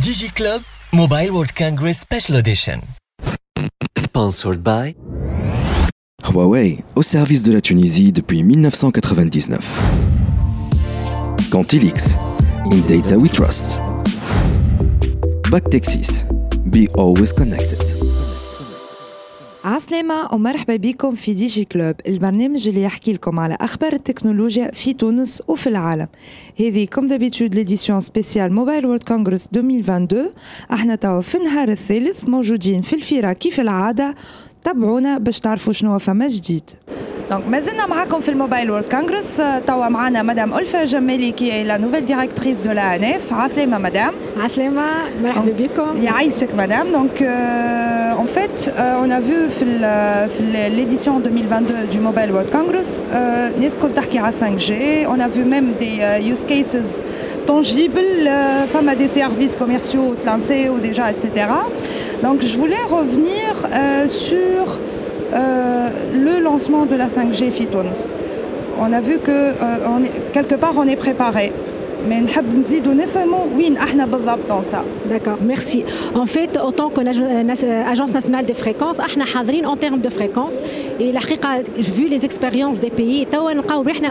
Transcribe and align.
DigiClub 0.00 0.62
Mobile 0.92 1.30
World 1.30 1.52
Congress 1.52 1.98
Special 1.98 2.36
Edition. 2.36 2.80
Sponsored 3.98 4.62
by 4.62 4.94
Huawei, 6.22 6.84
au 6.94 7.02
service 7.02 7.42
de 7.42 7.52
la 7.52 7.60
Tunisie 7.60 8.12
depuis 8.12 8.44
1999. 8.44 9.58
Cantilix, 11.50 12.16
in 12.70 12.80
data 12.86 13.18
we 13.18 13.28
trust. 13.28 13.80
Bactexis, 15.50 16.24
be 16.64 16.86
always 16.94 17.32
connected. 17.32 17.95
عسلامة 19.66 20.34
ومرحبا 20.34 20.76
بكم 20.76 21.14
في 21.14 21.34
دي 21.34 21.46
جي 21.46 21.64
كلوب 21.64 21.94
البرنامج 22.06 22.68
اللي 22.68 22.82
يحكي 22.82 23.12
لكم 23.12 23.40
على 23.40 23.56
أخبار 23.60 23.92
التكنولوجيا 23.92 24.70
في 24.72 24.92
تونس 24.92 25.42
وفي 25.48 25.66
العالم. 25.66 26.06
هذه 26.60 26.86
كم 26.86 27.06
دابيتود 27.06 27.54
ليديسيون 27.54 28.00
سبيسيال 28.00 28.52
موبايل 28.52 28.86
وورد 28.86 29.02
كونغرس 29.02 29.48
2022 29.56 30.30
أحنا 30.72 30.94
توا 30.94 31.20
في 31.20 31.34
النهار 31.34 31.68
الثالث 31.68 32.28
موجودين 32.28 32.80
في 32.80 32.92
الفيرة 32.92 33.32
كيف 33.32 33.60
العادة؟ 33.60 34.14
تابعونا 34.64 35.18
باش 35.18 35.40
تعرفوا 35.40 35.72
شنو 35.72 35.98
فما 35.98 36.28
جديد. 36.28 36.70
دونك 37.30 37.48
مازلنا 37.48 37.86
معاكم 37.86 38.20
في 38.20 38.28
الموبايل 38.28 38.70
وورد 38.70 38.84
كونغرس. 38.84 39.36
توا 39.66 39.88
معنا 39.88 40.22
مدام 40.22 40.54
ألفة 40.54 40.84
جمالي 40.84 41.32
كي 41.32 41.52
هي 41.52 41.64
لا 41.64 41.78
نوفيل 41.78 42.06
ديريكتريس 42.06 42.60
دو 42.60 42.72
لا 42.72 42.96
انف 42.96 43.32
عسلامة 43.32 43.78
مدام. 43.78 44.14
عسلامة 44.36 44.86
مرحبا 45.22 45.52
بكم. 45.58 45.96
يعيشك 46.02 46.54
مدام. 46.54 46.92
دونك 46.92 47.22
Euh, 48.16 48.20
en 48.20 48.26
fait, 48.26 48.72
euh, 48.76 48.94
on 49.02 49.10
a 49.10 49.20
vu 49.20 49.34
euh, 49.62 50.26
l'édition 50.70 51.20
2022 51.20 51.74
du 51.90 52.00
Mobile 52.00 52.30
World 52.30 52.50
Congress, 52.50 53.04
Nescol 53.58 53.92
Tarkira 53.92 54.30
5G, 54.30 55.06
on 55.08 55.20
a 55.20 55.28
vu 55.28 55.44
même 55.44 55.72
des 55.78 56.00
use 56.22 56.44
cases 56.44 57.04
tangibles, 57.46 58.28
femmes 58.68 58.88
à 58.88 58.94
des 58.94 59.08
services 59.08 59.56
commerciaux 59.56 60.14
lancés 60.24 60.68
ou 60.68 60.78
déjà, 60.78 61.10
etc. 61.10 61.30
Donc 62.22 62.42
je 62.42 62.56
voulais 62.56 62.82
revenir 62.88 63.66
sur 64.08 64.78
le 65.32 66.40
lancement 66.40 66.86
de 66.86 66.96
la 66.96 67.06
5G 67.06 67.50
Fitons. 67.50 67.84
On 68.78 68.92
a 68.92 69.00
vu 69.00 69.18
que 69.18 69.52
quelque 70.32 70.56
part 70.56 70.74
on 70.76 70.86
est 70.86 70.96
préparé. 70.96 71.52
D'accord, 75.06 75.38
merci. 75.40 75.84
En 76.14 76.26
fait, 76.26 76.58
autant 76.62 76.90
que 76.90 77.00
l'Agence 77.00 77.62
euh, 77.64 77.82
euh, 77.82 78.12
nationale 78.12 78.44
des 78.44 78.54
fréquences, 78.54 79.00
en 79.00 79.76
termes 79.76 80.00
de 80.00 80.08
fréquences, 80.08 80.60
et 81.00 81.12
la 81.12 81.20
vu 81.78 82.08
les 82.08 82.24
expériences 82.24 82.80
des 82.80 82.90
pays, 82.90 83.26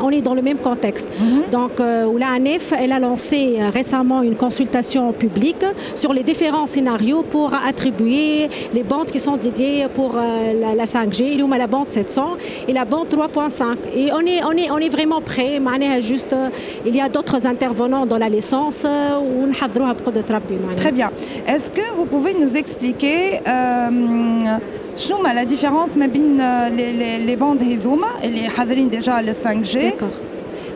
on 0.01 0.09
est 0.11 0.21
dans 0.21 0.33
le 0.33 0.41
même 0.41 0.57
contexte. 0.57 1.07
Donc, 1.51 1.79
euh, 1.79 2.05
l'ANF, 2.17 2.73
elle 2.77 2.91
a 2.91 2.99
lancé 2.99 3.57
récemment 3.73 4.21
une 4.21 4.35
consultation 4.35 5.11
publique 5.13 5.65
sur 5.95 6.13
les 6.13 6.23
différents 6.23 6.65
scénarios 6.65 7.23
pour 7.23 7.53
attribuer 7.53 8.49
les 8.73 8.83
bandes 8.83 9.07
qui 9.07 9.19
sont 9.19 9.37
dédiées 9.37 9.85
pour 9.93 10.15
la 10.15 10.85
5G, 10.85 11.37
la 11.57 11.67
bande 11.67 11.87
700 11.87 12.37
et 12.67 12.73
la 12.73 12.85
bande 12.85 13.07
3.5. 13.07 13.75
Et 13.95 14.09
on 14.11 14.79
est, 14.79 14.89
vraiment 14.89 15.21
prêt, 15.21 15.59
il 16.85 16.95
y 16.95 17.01
a 17.01 17.09
d'autres 17.09 17.45
interventions 17.47 17.74
intervenants 17.75 18.05
dans 18.05 18.17
la 18.17 18.29
licence 18.29 18.83
euh, 18.85 19.19
ou 19.19 19.43
Très 20.77 20.91
bien. 20.91 21.11
Est-ce 21.47 21.71
que 21.71 21.93
vous 21.95 22.05
pouvez 22.05 22.33
nous 22.33 22.55
expliquer 22.55 23.39
euh, 23.47 24.57
la 25.33 25.45
différence 25.45 25.95
entre 25.97 26.39
euh, 26.39 26.69
les, 26.69 26.93
les, 26.93 27.17
les 27.19 27.35
bandes 27.35 27.61
Hizouma 27.61 28.07
et 28.23 28.29
les 28.29 28.47
déjà 28.89 29.21
le 29.21 29.33
5G 29.33 29.91
D'accord. 29.91 30.07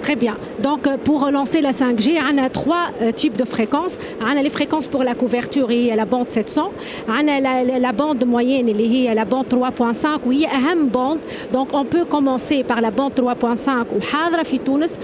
Très 0.02 0.16
bien. 0.16 0.36
Donc, 0.62 0.86
euh, 0.86 0.96
pour 1.02 1.24
relancer 1.24 1.60
la 1.60 1.72
5G, 1.72 2.18
on 2.32 2.38
a 2.38 2.48
trois 2.48 2.86
euh, 3.02 3.10
types 3.12 3.36
de 3.36 3.44
fréquences. 3.44 3.98
On 4.20 4.26
a 4.38 4.42
les 4.42 4.50
fréquences 4.50 4.86
pour 4.86 5.02
la 5.04 5.14
couverture 5.14 5.70
et 5.70 5.94
la 5.94 6.04
bande 6.04 6.28
700. 6.28 6.70
On 7.08 7.12
a 7.12 7.40
la, 7.40 7.64
la, 7.64 7.78
la 7.78 7.92
bande 7.92 8.24
moyenne 8.24 8.68
et 8.68 9.14
la 9.14 9.24
bande 9.24 9.46
3.5 9.48 10.18
oui, 10.26 10.46
un 10.52 10.76
bande. 10.84 11.18
Donc, 11.52 11.68
on 11.72 11.84
peut 11.84 12.04
commencer 12.04 12.64
par 12.64 12.80
la 12.80 12.90
bande 12.90 13.12
3.5 13.12 13.70
ou 13.94 14.00
Hadra 14.12 14.44
fi 14.44 14.58
Tunis. 14.58 14.98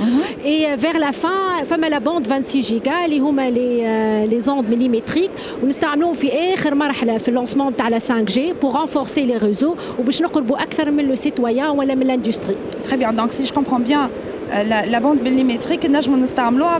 Et 0.44 0.66
euh, 0.66 0.76
vers 0.76 0.98
la 0.98 1.12
fin, 1.12 1.64
فما 1.64 1.88
la 1.88 2.00
bande 2.00 2.26
26 2.26 2.62
giga 2.62 3.04
اللي 3.04 3.18
هما 3.20 3.50
les, 3.50 3.80
euh, 3.82 4.26
les 4.26 4.48
ondes 4.48 4.68
millimétriques 4.68 5.30
ونستعملوهم 5.62 6.14
في 6.14 6.32
آخر 6.54 6.74
مرحلة 6.74 7.18
في 7.18 7.28
اللانسمون 7.28 7.76
تاع 7.76 7.90
la 7.90 7.98
5G 7.98 8.38
pour 8.60 8.72
renforcer 8.72 9.26
les 9.26 9.36
réseaux 9.38 9.76
وباش 9.98 10.22
نقربوا 10.22 10.62
أكثر 10.62 10.90
من 10.90 11.14
le 11.14 11.18
citoyen 11.18 11.70
ولا 11.76 11.94
من 11.94 12.06
l'industrie. 12.06 12.56
Très 12.88 12.96
bien. 12.96 13.12
Donc 13.12 13.32
si 13.32 13.46
je 13.46 13.52
comprends 13.52 13.80
bien 13.80 14.04
euh, 14.04 14.08
euh, 14.55 14.63
la, 14.63 14.99
bande 14.99 15.21
millimétrique, 15.21 15.89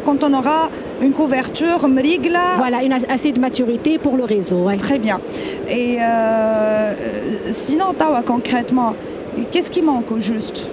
quand 0.03 0.24
on 0.24 0.34
aura 0.34 0.69
une 1.02 1.12
couverture, 1.12 1.88
Voilà, 2.56 2.84
une 2.84 2.94
assez 2.94 3.31
de 3.31 3.40
maturité 3.40 3.97
pour 3.97 4.18
le 4.18 4.24
réseau. 4.24 4.69
Très 4.78 5.00
bien. 5.00 5.19
Et 5.68 5.97
euh, 6.02 6.94
sinon, 7.52 7.94
concrètement, 8.25 8.96
qu'est-ce 9.52 9.69
qui 9.69 9.81
manque 9.81 10.12
au 10.12 10.19
juste? 10.19 10.69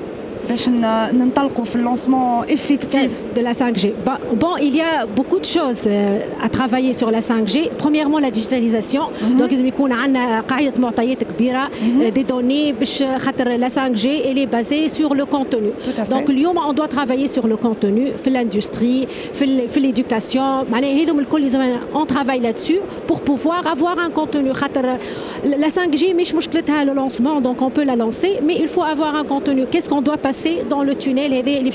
باش 0.51 0.69
ن- 0.69 1.09
ننطلقوا 1.13 1.65
في 1.65 1.75
اللانسمون 1.75 2.45
effectif 2.45 3.11
de 3.37 3.41
la 3.41 3.53
5G. 3.53 3.83
Bon, 4.05 4.17
bon, 4.43 4.53
il 4.67 4.75
y 4.75 4.81
a 4.81 5.05
beaucoup 5.17 5.39
de 5.39 5.49
choses 5.57 5.83
euh, 5.87 6.19
à 6.45 6.49
travailler 6.49 6.93
sur 6.93 7.09
la 7.11 7.19
5G. 7.19 7.55
Premièrement, 7.83 8.19
la 8.19 8.31
digitalisation. 8.31 9.03
Donc, 9.39 9.51
لازم 9.51 9.65
يكون 9.67 9.91
عندنا 9.91 10.39
قاعدة 10.41 10.73
معطيات 10.81 11.23
كبيرة 11.23 11.67
euh, 11.67 12.11
des 12.17 12.23
données 12.33 12.73
باش 12.79 13.03
خاطر 13.17 13.57
la 13.57 13.67
5G 13.69 14.05
elle 14.25 14.37
est 14.37 14.51
basée 14.57 14.89
sur 14.89 15.13
le 15.15 15.25
contenu. 15.25 15.69
Tout 15.85 16.01
à 16.01 16.05
fait. 16.05 16.13
Donc, 16.13 16.29
اليوم 16.29 16.57
on 16.57 16.73
doit 16.73 16.87
travailler 16.87 17.27
sur 17.27 17.47
le 17.47 17.55
contenu 17.57 18.15
في 18.23 18.29
l'industrie, 18.29 19.07
في 19.33 19.41
ال- 19.45 19.69
في 19.69 19.79
l'éducation. 19.93 20.71
معناها 20.71 21.03
هذوم 21.03 21.19
الكل 21.19 21.41
لازم 21.41 21.75
on 21.93 22.05
travaille 22.13 22.41
là-dessus 22.41 22.79
pour 23.11 23.19
pouvoir 23.21 23.67
avoir 23.67 23.97
un 23.99 24.09
contenu. 24.19 24.51
خاطر 24.53 24.97
la 25.45 25.67
5G 25.69 26.03
مش 26.15 26.33
مشكلتها 26.35 26.85
le 26.85 26.93
lancement, 26.93 27.41
donc 27.41 27.61
on 27.61 27.69
peut 27.69 27.85
la 27.85 27.95
lancer, 27.95 28.31
mais 28.47 28.55
il 28.63 28.67
faut 28.67 28.83
avoir 28.95 29.15
un 29.15 29.23
contenu. 29.23 29.65
Qu'est-ce 29.71 29.89
qu'on 29.89 30.01
doit 30.01 30.17
passer 30.17 30.40
dans 30.68 30.82
le 30.82 30.94
tunnel 30.94 31.32
et 31.32 31.42
les 31.42 31.70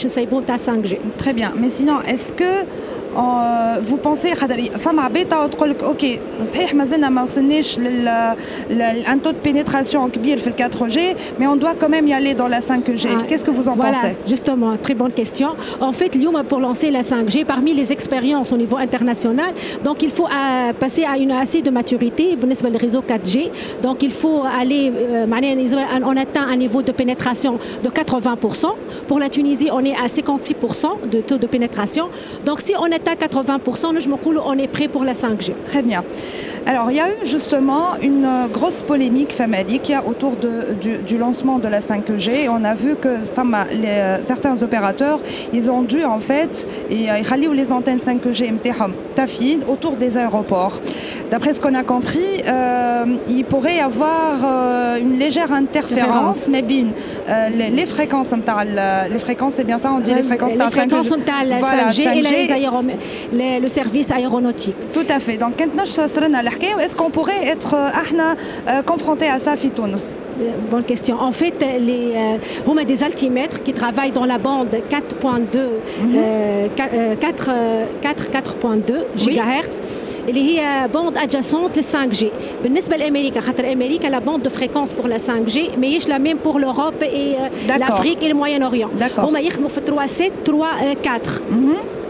5G. 0.57 0.97
Très 1.17 1.33
bien. 1.33 1.53
Mais 1.57 1.69
sinon, 1.69 2.01
est-ce 2.01 2.33
que 2.33 2.65
euh, 3.16 3.80
vous 3.80 3.96
pensez 3.96 4.34
خاطر 4.34 4.78
فما 4.78 5.02
عباد 5.02 5.28
توا 5.28 5.46
تقول 5.46 5.70
لك 5.70 5.82
اوكي 5.82 6.20
صحيح 6.44 6.74
مازلنا 6.74 7.08
ما 7.08 7.22
وصلناش 7.22 7.78
لل 7.78 8.04
لان 8.70 9.22
تو 9.22 9.30
دو 9.30 9.36
بينيتراسيون 9.44 10.10
كبير 10.10 10.38
في 10.38 10.46
ال 10.46 10.72
4G 10.72 10.98
mais 11.38 11.46
on 11.46 11.56
doit 11.56 11.74
quand 11.78 11.88
même 11.88 12.06
y 12.06 12.14
aller 12.14 12.34
dans 12.34 12.48
la 12.48 12.60
5G. 12.60 13.08
Ah, 13.08 13.22
Qu'est-ce 13.28 13.44
que 13.44 13.50
vous 13.50 13.68
en 13.68 13.74
voilà, 13.74 13.98
pensez 13.98 14.16
Justement, 14.26 14.76
très 14.76 14.94
bonne 14.94 15.12
question. 15.12 15.50
En 15.80 15.92
fait, 15.92 16.14
Lyon, 16.14 16.32
pour 16.48 16.60
lancer 16.60 16.90
la 16.90 17.02
5G, 17.02 17.44
parmi 17.44 17.74
les 17.74 17.92
expériences 17.92 18.52
au 18.52 18.56
niveau 18.56 18.76
international, 18.76 19.52
donc 19.84 20.02
il 20.02 20.10
faut 20.10 20.26
euh, 20.26 20.72
passer 20.72 21.04
à 21.04 21.18
une 21.18 21.32
assez 21.32 21.62
de 21.62 21.70
maturité 21.70 22.36
بالنسبة 22.36 22.68
للريزو 22.68 23.02
4G. 23.08 23.50
Donc 23.82 24.02
il 24.02 24.10
faut 24.10 24.42
aller, 24.60 24.90
euh, 24.90 25.26
معناها 25.26 26.02
on 26.04 26.16
atteint 26.16 26.46
un 26.48 26.56
niveau 26.56 26.82
de 26.82 26.92
pénétration 26.92 27.58
de 27.82 27.88
80%. 27.88 28.66
Pour 29.08 29.18
la 29.18 29.28
Tunisie, 29.28 29.68
on 29.72 29.84
est 29.84 29.94
à 29.94 30.06
56% 30.06 31.08
de 31.10 31.20
taux 31.20 31.38
de 31.38 31.46
pénétration. 31.46 32.08
Donc 32.46 32.60
si 32.60 32.74
on 32.78 32.90
atteint 32.98 33.05
quota 33.07 33.27
80%, 33.27 33.93
le 33.93 33.99
Jmokoul, 33.99 34.39
on 34.43 34.57
est 34.57 34.67
prêt 34.67 34.87
pour 34.87 35.03
la 35.03 35.13
5G. 35.13 35.53
Très 35.63 35.81
bien. 35.81 36.03
Alors, 36.65 36.91
il 36.91 36.97
y 36.97 36.99
a 36.99 37.07
eu 37.07 37.25
justement 37.25 37.95
une 38.01 38.25
euh, 38.25 38.47
grosse 38.51 38.81
polémique 38.81 39.31
autour 40.05 40.35
de, 40.35 40.73
du, 41.05 41.17
lancement 41.17 41.59
de 41.59 41.69
la 41.69 41.79
5G. 41.79 42.49
On 42.49 42.65
a 42.65 42.73
vu 42.73 42.97
que 42.97 43.07
euh, 43.07 44.17
certains 44.25 44.61
opérateurs, 44.63 45.21
ils 45.53 45.71
ont 45.71 45.83
dû 45.83 46.03
en 46.03 46.19
fait, 46.19 46.67
et 46.89 47.09
euh, 47.09 47.19
ils 47.19 47.25
les 47.53 47.71
antennes 47.71 47.99
5G 47.99 48.51
MTHOM, 48.51 48.91
tafid 49.15 49.61
autour 49.69 49.95
des 49.95 50.17
aéroports. 50.17 50.81
D'après 51.31 51.53
ce 51.53 51.61
qu'on 51.61 51.75
a 51.75 51.83
compris, 51.83 52.41
euh, 53.07 53.17
il 53.27 53.45
pourrait 53.45 53.77
y 53.77 53.79
avoir 53.79 54.43
euh, 54.43 54.97
une 54.99 55.19
légère 55.19 55.51
interférence, 55.51 56.47
mais 56.49 56.61
bien 56.61 56.87
euh, 57.29 57.49
les, 57.49 57.85
fréquences, 57.85 58.31
les 58.31 59.19
fréquences, 59.19 59.53
c'est 59.55 59.63
bien 59.63 59.79
ça, 59.79 59.91
on 59.91 59.99
dit 59.99 60.13
les 60.13 60.23
fréquences. 60.23 60.53
Les 60.53 60.59
fréquences, 60.69 61.09
la 61.45 61.59
5G 61.59 62.01
et 62.01 63.59
le 63.59 63.67
service 63.67 64.11
aéronautique. 64.11 64.75
Tout 64.93 65.05
à 65.09 65.19
fait. 65.19 65.37
Donc, 65.37 65.59
est-ce 65.61 66.95
qu'on 66.95 67.09
pourrait 67.09 67.45
être 67.45 67.75
confronté 68.85 69.27
à 69.27 69.39
ça, 69.39 69.55
Fitounes 69.55 69.97
Bonne 70.70 70.84
question. 70.84 71.16
En 71.20 71.32
fait, 71.32 71.54
les, 71.88 72.12
euh, 72.14 72.66
on 72.66 72.76
a 72.76 72.84
des 72.84 73.02
altimètres 73.02 73.62
qui 73.62 73.72
travaillent 73.72 74.12
dans 74.12 74.24
la 74.24 74.38
bande 74.38 74.74
4.2, 74.90 75.56
euh, 75.56 76.66
4, 77.20 77.48
euh, 77.48 77.84
4, 78.00 78.30
4.2 78.30 79.04
GHz. 79.16 79.80
اللي 80.28 80.60
هي 80.60 80.88
bande 80.92 81.16
adjacente 81.18 81.76
لل 81.76 81.84
5G. 81.84 82.24
بالنسبة 82.62 82.96
لأمريكا 82.96 83.40
خاطر 83.40 83.72
أمريكا 83.72 84.08
la 84.08 84.20
bande 84.20 84.42
de 84.42 84.48
fréquence 84.48 84.92
pour 84.92 85.08
la 85.08 85.18
5G 85.18 85.78
ماهيش 85.78 86.06
la 86.08 86.18
même 86.18 86.38
pour 86.38 86.58
l'Europe 86.58 87.02
et 87.02 87.06
euh, 87.06 87.48
D'accord. 87.68 87.88
l'Afrique 87.88 88.22
et 88.22 88.28
le 88.28 88.34
Moyen-Orient. 88.34 88.90
D'accord. 88.98 89.24
هما 89.28 89.40
يخدموا 89.40 89.68
في 89.68 89.80
3.7 89.80 90.50
3.4. 90.50 91.42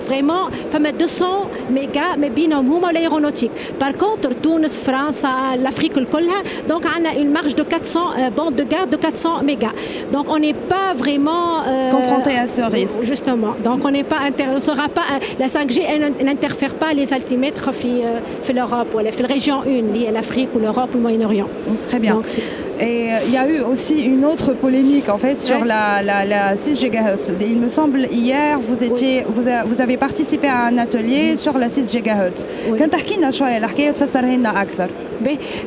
Vraiment, 0.08 0.50
فما 0.72 0.90
200 0.90 1.24
mégas 1.70 2.16
mais 2.20 2.24
بينهم 2.34 2.72
هما 2.72 2.92
l'aéronautique. 2.92 3.50
Par 3.78 3.92
contre, 3.96 4.28
تونس 4.46 4.78
فرنسا 4.78 5.28
l'Afrique 5.56 5.98
كلها 6.12 6.42
donc 6.68 6.84
on 6.84 7.04
a 7.04 7.18
une 7.18 7.30
marge 7.30 7.54
de 7.54 7.62
400 7.62 8.00
euh, 8.00 8.30
bandes 8.30 8.54
de 8.54 8.64
garde 8.64 8.90
de 8.90 8.96
400 8.96 9.42
mégas 9.42 9.72
donc 10.12 10.26
on 10.28 10.38
n'est 10.38 10.54
pas 10.54 10.94
vraiment 10.96 11.62
euh, 11.66 11.90
confronté 11.90 12.36
à 12.36 12.46
ce 12.48 12.62
risque 12.62 13.02
justement 13.02 13.54
donc 13.64 13.84
on 13.84 13.90
n'est 13.90 14.04
pas 14.04 14.20
on 14.56 14.60
sera 14.60 14.88
pas 14.88 15.08
la 15.38 15.46
5G 15.46 15.80
elle 15.88 16.24
n'interfère 16.24 16.74
pas 16.74 16.92
les 16.94 17.12
altimètres 17.12 17.70
في 17.72 18.52
l'Europe 18.52 18.94
ولا 18.94 19.10
في 19.10 19.22
région 19.22 19.62
1 19.66 19.92
liée 19.94 20.08
à 20.08 20.12
l'Afrique 20.12 20.50
ou 20.54 20.58
l'Europe 20.58 20.90
ou 20.94 20.96
le 20.96 21.02
Moyen-Orient 21.02 21.48
très 21.88 21.98
bien 21.98 22.14
donc, 22.14 22.26
et 22.82 23.10
il 23.26 23.32
y 23.32 23.36
a 23.36 23.48
eu 23.48 23.60
aussi 23.60 24.02
une 24.02 24.24
autre 24.24 24.54
polémique 24.54 25.08
en 25.08 25.18
fait 25.18 25.38
sur 25.38 25.60
ouais. 25.60 25.66
la, 25.66 26.02
la, 26.02 26.24
la, 26.24 26.56
6 26.56 26.80
GHz. 26.80 27.32
Il 27.40 27.58
me 27.58 27.68
semble 27.68 28.08
hier 28.10 28.58
vous 28.58 28.82
étiez 28.82 29.24
oui. 29.24 29.32
vous, 29.34 29.48
a, 29.48 29.62
vous 29.62 29.80
avez 29.80 29.96
participé 29.96 30.48
à 30.48 30.64
un 30.64 30.78
atelier 30.78 31.30
oui. 31.32 31.38
sur 31.38 31.58
la 31.58 31.68
6 31.70 31.92
GHz. 31.92 32.44
Oui. 32.70 32.78
كان 34.36 34.36
تحكي 34.36 34.36
لنا 34.36 34.36
شويه 34.36 34.36
الحكايه 34.36 34.36
وتفسرها 34.36 34.36
لنا 34.36 34.62
اكثر. 34.62 34.90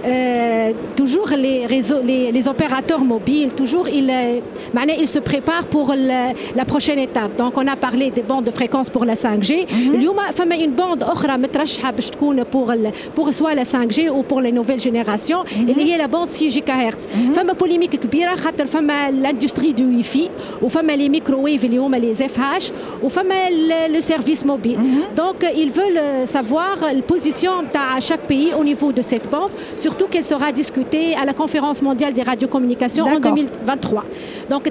Euh, 0.06 0.72
toujours 0.96 1.30
les 1.38 1.66
réseaux, 1.66 2.02
les, 2.04 2.32
les, 2.32 2.48
opérateurs 2.48 3.04
mobiles, 3.04 3.54
toujours 3.54 3.88
ils, 3.88 4.10
euh, 4.10 4.96
ils 5.00 5.08
se 5.08 5.20
préparent 5.20 5.68
pour 5.68 5.94
le, 5.96 6.34
la 6.56 6.66
prochaine 6.66 7.00
étape. 7.00 7.36
Donc 7.38 7.58
on 7.58 7.68
a 7.68 7.76
parlé 7.76 8.12
des 8.12 8.22
bandes 8.22 8.46
de 8.46 8.52
fréquence 8.52 8.90
pour 8.90 9.06
la 9.06 9.16
5G. 9.16 9.66
اليوم 9.94 10.18
فما 10.32 10.56
une 10.56 10.76
bande 10.76 11.04
أخرى 11.04 11.38
مترشحة 11.38 11.92
باش 11.92 12.10
تكون 12.10 12.44
pour 12.44 12.74
pour 13.16 13.34
soit 13.34 13.56
la 13.56 13.64
5G 13.64 14.10
ou 14.10 14.24
pour 14.24 14.42
les 14.42 14.52
nouvelles 14.52 14.80
générations 14.80 15.44
اللي 15.58 15.84
هي 15.84 15.98
la 15.98 16.08
bande 16.08 16.28
6 16.28 16.50
GHz. 16.50 17.08
فما 17.36 17.54
polémique 17.54 17.96
كبيرة 17.96 18.36
خاطر 18.36 18.66
فما 18.66 19.12
l'industrie 19.12 19.74
du 19.74 19.84
Wi-Fi 19.84 20.30
وفما 20.62 20.96
les 20.96 21.10
microwaves 21.10 21.64
اللي 21.64 21.78
هما 21.78 22.00
les 22.00 22.18
FH 22.18 22.72
وفما 23.04 23.50
le 23.88 24.02
service 24.02 24.46
mobile. 24.46 24.80
Donc 25.16 25.46
ils 25.56 25.70
veulent 25.70 26.28
savoir 26.28 26.76
la 26.94 27.02
position 27.02 27.52
à 27.74 28.00
chaque 28.00 28.28
pays 28.28 28.54
au 28.60 28.64
niveau 28.64 28.90
de 28.92 29.02
cette 29.02 29.28
bande 29.30 29.52
surtout 29.86 30.08
qu'elle 30.12 30.24
sera 30.34 30.52
discutée 30.52 31.08
à 31.22 31.24
la 31.26 31.34
conférence 31.34 31.80
mondiale 31.82 32.14
des 32.14 32.24
radiocommunications 32.32 33.06
en 33.06 33.20
2023. 33.20 34.04
Donc 34.50 34.64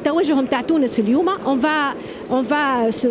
on 1.47 1.57
va 1.57 1.79
on 2.31 2.43
va 2.43 2.93
se 3.01 3.09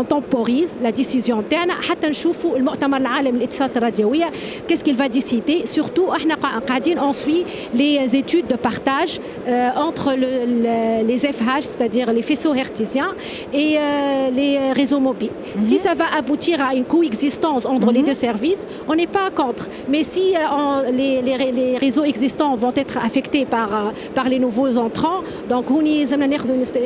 on 0.00 0.04
temporise 0.04 0.70
la 0.82 0.92
décision 0.92 1.38
interne 1.38 1.70
حتى 1.88 2.08
نشوفوا 2.08 2.56
المؤتمر 2.56 2.96
العالمي 2.96 3.38
للاتصالات 3.38 3.76
الراديويه 3.76 4.24
qu'est-ce 4.68 4.84
qu'il 4.84 4.96
va 4.96 5.08
décider 5.08 5.66
surtout 5.66 6.10
احنا 6.16 6.34
قاعدين 6.68 6.98
on 6.98 7.12
suit 7.12 7.44
les 7.74 8.16
études 8.16 8.46
de 8.48 8.56
partage 8.56 9.20
euh, 9.48 9.70
entre 9.86 10.14
le, 10.14 10.32
le, 10.64 11.06
les 11.06 11.18
FH 11.18 11.62
c'est-à-dire 11.62 12.12
les 12.12 12.22
faisceaux 12.22 12.54
hertziens 12.54 13.12
et 13.52 13.76
euh, 13.78 14.30
les 14.38 14.72
réseaux 14.80 15.00
mobiles. 15.08 15.36
Mm 15.38 15.58
-hmm. 15.58 15.68
Si 15.68 15.76
ça 15.86 15.92
va 16.00 16.06
aboutir 16.20 16.56
à 16.68 16.70
une 16.78 16.86
coexistence 16.94 17.62
entre 17.72 17.86
mm 17.86 17.90
-hmm. 17.90 17.96
les 17.98 18.02
deux 18.10 18.18
services, 18.28 18.62
on 18.90 18.94
n'est 19.00 19.12
pas 19.18 19.28
contre. 19.42 19.64
mais 19.89 20.03
si 20.03 20.35
euh, 20.35 20.39
on, 20.51 20.91
les, 20.91 21.21
les, 21.21 21.51
les, 21.51 21.77
réseaux 21.77 22.03
existants 22.03 22.55
vont 22.55 22.73
être 22.75 22.97
affectés 22.97 23.45
par, 23.45 23.93
par 24.13 24.29
les 24.29 24.39
nouveaux 24.39 24.77
entrants, 24.77 25.21
donc 25.49 25.69
on 25.71 25.81
y 25.81 26.01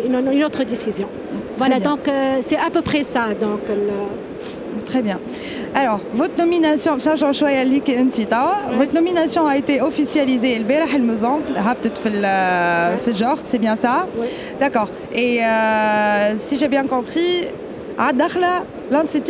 une, 0.05 0.31
une 0.31 0.43
autre 0.43 0.63
décision. 0.63 1.07
Voilà, 1.57 1.79
donc 1.79 2.07
euh, 2.07 2.37
c'est 2.41 2.57
à 2.57 2.69
peu 2.71 2.81
près 2.81 3.03
ça. 3.03 3.33
Donc, 3.39 3.67
le... 3.67 4.85
Très 4.85 5.01
bien. 5.01 5.19
Alors, 5.75 5.99
votre 6.13 6.35
nomination, 6.37 6.97
votre 6.97 8.95
nomination 8.95 9.45
a 9.45 9.55
été 9.55 9.81
officialisée 9.81 10.57
le 10.57 10.63
Berah 10.63 10.87
el 10.95 11.03
c'est 13.43 13.59
bien 13.59 13.75
ça 13.75 14.07
oui. 14.17 14.27
D'accord. 14.59 14.89
Et 15.13 15.43
euh, 15.43 16.37
si 16.37 16.57
j'ai 16.57 16.69
bien 16.69 16.85
compris, 16.87 17.45
Adakhla 17.97 18.63
lancé 18.91 19.21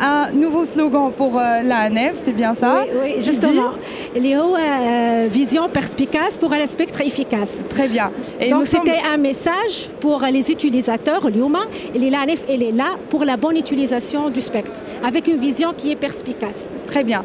un 0.00 0.32
nouveau 0.32 0.64
slogan 0.64 1.12
pour 1.16 1.38
euh, 1.38 1.62
l'ANF, 1.62 2.14
c'est 2.16 2.32
bien 2.32 2.54
ça? 2.54 2.84
Oui, 2.84 3.14
oui 3.16 3.22
justement. 3.22 3.70
A 4.14 4.18
euh, 4.18 5.26
vision 5.30 5.68
perspicace 5.68 6.38
pour 6.38 6.52
un 6.52 6.66
spectre 6.66 7.00
efficace. 7.00 7.62
Très 7.68 7.88
bien. 7.88 8.10
Et 8.40 8.50
Donc 8.50 8.66
c'était 8.66 9.00
un 9.12 9.16
message 9.16 9.88
pour 10.00 10.22
les 10.30 10.50
utilisateurs, 10.50 11.28
l'humain, 11.28 11.66
et 11.94 11.98
l'ANF, 12.10 12.44
elle 12.48 12.62
est 12.62 12.72
là 12.72 12.96
pour 13.10 13.24
la 13.24 13.36
bonne 13.36 13.56
utilisation 13.56 14.30
du 14.30 14.40
spectre, 14.40 14.80
avec 15.04 15.28
une 15.28 15.38
vision 15.38 15.72
qui 15.76 15.92
est 15.92 15.96
perspicace. 15.96 16.68
Très 16.86 17.04
bien. 17.04 17.24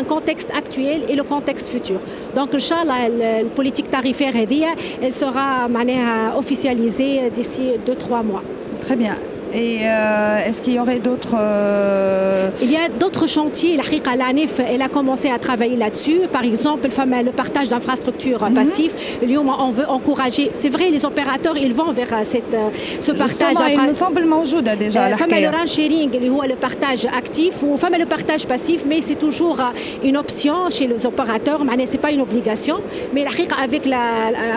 un 0.00 0.04
contexte 0.04 0.50
actuel 0.56 1.02
et 1.08 1.14
le 1.14 1.22
contexte 1.22 1.68
futur. 1.68 2.00
Donc, 2.34 2.54
Inch'Allah, 2.54 3.08
la 3.08 3.44
politique 3.44 3.90
tarifaire, 3.90 4.32
elle 5.02 5.12
sera 5.12 5.68
officialisée 6.36 7.30
d'ici 7.30 7.72
2-3 7.86 8.24
mois. 8.24 8.42
Très 8.80 8.96
bien. 8.96 9.16
Et 9.55 9.79
euh, 9.83 10.45
est-ce 10.45 10.61
qu'il 10.61 10.73
y 10.73 10.79
aurait 10.79 10.99
d'autres... 10.99 11.35
Euh... 11.37 12.49
Il 12.61 12.69
y 12.69 12.75
a 12.75 12.89
d'autres 12.89 13.25
chantiers. 13.25 13.77
La 13.77 14.15
l'ANIF, 14.15 14.59
elle 14.59 14.81
a 14.81 14.89
commencé 14.89 15.29
à 15.29 15.39
travailler 15.39 15.77
là-dessus. 15.77 16.21
Par 16.31 16.43
exemple, 16.43 16.89
le 16.89 17.31
partage 17.31 17.69
d'infrastructures 17.69 18.43
mm 18.43 18.49
-hmm. 18.49 18.59
passives. 18.59 18.93
On 19.67 19.71
veut 19.77 19.89
encourager... 19.97 20.45
C'est 20.59 20.73
vrai, 20.77 20.85
les 20.95 21.03
opérateurs, 21.11 21.57
ils 21.65 21.75
vont 21.79 21.91
vers 21.99 22.13
cette, 22.33 22.55
ce 23.07 23.11
partage. 23.23 23.57
Il 23.75 23.81
me 23.91 23.95
semble 24.03 24.23
موجودة 24.37 24.73
déjà. 24.83 25.15
فما 25.21 25.39
le 25.45 25.49
run 25.57 25.67
sharing, 25.75 26.09
اللي 26.15 26.29
هو 26.29 26.43
le 26.43 26.57
partage 26.67 27.03
actif, 27.21 27.53
ou 27.63 27.77
فما 27.77 27.97
le 27.97 28.07
partage 28.15 28.43
passif, 28.53 28.79
mais 28.89 28.99
c'est 29.07 29.19
toujours 29.27 29.59
une 30.07 30.17
option 30.23 30.57
chez 30.75 30.87
les 30.91 31.05
opérateurs. 31.11 31.59
Ce 31.59 31.91
n'est 31.93 32.03
pas 32.07 32.13
une 32.17 32.23
obligation. 32.29 32.77
Mais 33.13 33.23
avec 33.67 33.83
la, 33.93 34.05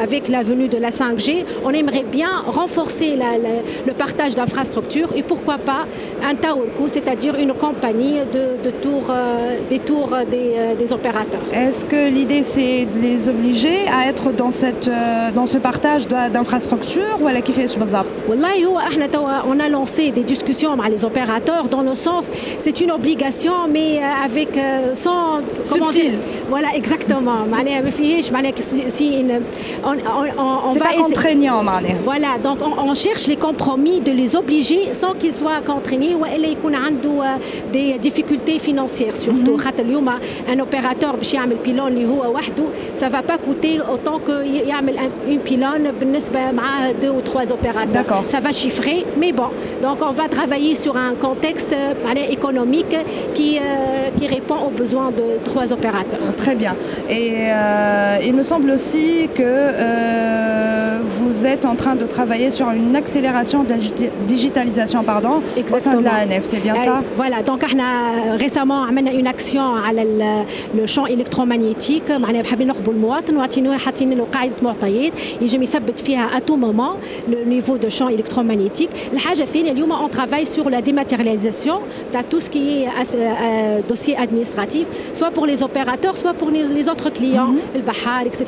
avec 0.06 0.24
la 0.34 0.42
venue 0.50 0.68
de 0.74 0.78
la 0.86 0.90
5G, 1.00 1.28
on 1.66 1.72
aimerait 1.80 2.08
bien 2.18 2.32
renforcer 2.60 3.10
la, 3.22 3.30
la, 3.44 3.54
le 3.88 3.94
partage 4.04 4.34
d'infrastructures 4.38 4.81
et 5.15 5.23
pourquoi 5.23 5.57
pas 5.57 5.85
un 6.23 6.35
Taorku, 6.35 6.87
c'est-à-dire 6.87 7.35
une 7.35 7.53
compagnie 7.53 8.15
de, 8.33 8.69
tours, 8.69 9.07
euh, 9.09 9.57
des 9.69 9.79
tours 9.79 10.13
euh, 10.13 10.23
euh, 10.33 10.75
des, 10.75 10.93
opérateurs. 10.93 11.41
Est-ce 11.53 11.85
que 11.85 12.09
l'idée 12.09 12.43
c'est 12.43 12.85
de 12.85 12.99
les 13.01 13.29
obliger 13.29 13.87
à 13.91 14.07
être 14.07 14.31
dans, 14.31 14.51
cette, 14.51 14.89
dans 15.35 15.45
ce 15.45 15.57
partage 15.57 16.07
d'infrastructures 16.07 17.17
ou 17.21 17.27
à 17.27 17.33
la 17.33 17.41
kifesh 17.41 17.75
ah, 19.25 19.43
on 19.47 19.59
a 19.59 19.69
lancé 19.69 20.11
des 20.11 20.23
discussions 20.23 20.73
avec 20.73 20.91
les 20.91 21.05
opérateurs 21.05 21.65
dans 21.69 21.81
le 21.81 21.95
sens 21.95 22.29
c'est 22.59 22.81
une 22.81 22.91
obligation 22.91 23.53
mais 23.69 24.01
avec 24.23 24.59
sans 24.93 25.39
subtil. 25.63 26.11
Dire, 26.11 26.19
voilà 26.49 26.75
exactement. 26.75 27.45
si 28.87 29.19
une, 29.19 29.41
on, 29.83 29.91
on, 29.91 30.69
on, 30.69 30.73
va 30.73 30.85
pas 30.85 30.93
contraignant. 30.93 31.63
Voilà 32.01 32.37
donc 32.43 32.59
on 32.61 32.93
cherche 32.93 33.27
les 33.27 33.37
compromis 33.37 34.01
de 34.01 34.11
les 34.11 34.35
obliger 34.35 34.72
sans 34.92 35.14
qu'il 35.14 35.32
soit 35.32 35.60
contraigné 35.66 36.14
والا 36.14 36.48
يكون 36.48 36.74
عنده 36.74 37.36
des 37.72 37.98
difficultés 37.98 38.58
financières 38.58 39.16
surtout 39.16 39.56
خاطر 39.56 39.82
اليوم 39.82 40.10
un 40.48 40.60
opérateur 40.60 41.16
باش 41.16 41.34
يعمل 41.34 41.56
بيلون 41.64 41.88
اللي 41.88 42.06
هو 42.06 42.34
وحده 42.34 42.64
ça 42.96 43.08
va 43.08 43.22
pas 43.30 43.38
coûter 43.38 43.80
autant 43.80 44.18
que 44.28 44.66
يعمل 44.68 44.98
une 45.28 45.50
pylône 45.50 45.90
بالنسبه 46.00 46.50
مع 46.50 46.90
deux 47.02 47.10
ou 47.10 47.20
trois 47.30 47.52
opérateurs 47.52 47.92
D'accord. 47.92 48.24
ça 48.26 48.40
va 48.40 48.52
chiffrer 48.52 48.98
mais 49.20 49.32
bon 49.32 49.50
donc 49.82 49.98
on 50.10 50.12
va 50.20 50.26
travailler 50.28 50.74
sur 50.74 50.94
un 50.96 51.14
contexte 51.14 51.74
économique 52.36 52.96
qui 53.36 53.50
euh, 53.58 53.62
qui 54.18 54.26
répond 54.36 54.58
aux 54.66 54.74
besoins 54.82 55.10
de 55.20 55.26
trois 55.48 55.66
opérateurs 55.78 56.26
très 56.42 56.54
bien 56.62 56.74
et 57.18 57.28
euh, 57.38 58.28
il 58.28 58.34
me 58.40 58.44
semble 58.52 58.70
aussi 58.76 59.08
que 59.38 59.42
euh, 59.42 60.51
vous 61.42 61.42
êtes 61.52 61.64
en 61.72 61.76
train 61.82 61.96
de 62.02 62.06
travailler 62.16 62.50
sur 62.58 62.68
une 62.70 62.94
accélération 63.02 63.58
de 63.64 63.70
la 63.74 63.78
digitalisation 64.32 65.00
pardon, 65.12 65.34
au 65.76 65.78
sein 65.86 65.94
de 66.00 66.04
l'ANF, 66.04 66.44
c'est 66.50 66.62
bien 66.66 66.74
ça 66.88 66.96
Voilà, 67.20 67.38
donc 67.42 67.60
on 67.74 67.78
a 67.90 67.92
récemment 68.44 68.80
mené 68.96 69.10
une 69.20 69.30
action 69.36 69.66
على 69.86 70.02
le 70.78 70.86
champ 70.86 71.06
électromagnétique 71.06 72.10
معناها 72.10 72.42
بحابين 72.42 72.66
نقبل 72.66 72.90
المواطن 72.90 73.36
وعطينوه 73.36 73.76
حاطين 73.76 74.10
له 74.12 74.26
قاعده 74.32 74.54
معطيات 74.62 75.12
يجم 75.40 75.62
يثبت 75.62 75.98
فيها 75.98 76.28
à 76.38 76.40
tout 76.40 76.56
moment 76.56 76.94
le 77.32 77.44
niveau 77.44 77.76
de 77.78 77.88
champ 77.88 78.08
électromagnétique. 78.08 78.90
الحاجه 79.12 79.42
الثانيه 79.42 79.72
اليوم 79.72 79.92
on 79.92 80.08
travaille 80.08 80.46
sur 80.46 80.70
la 80.70 80.80
dématérialisation 80.82 81.76
de 82.14 82.22
tout 82.30 82.40
ce 82.40 82.50
qui 82.50 82.84
est 82.84 82.88
dossier 83.88 84.16
administratif, 84.16 84.86
soit 85.12 85.30
pour 85.30 85.46
les 85.46 85.62
opérateurs, 85.62 86.16
soit 86.16 86.34
pour 86.34 86.50
les 86.50 86.88
autres 86.88 87.10
clients, 87.10 87.52
البحار, 87.76 88.26
etc. 88.26 88.44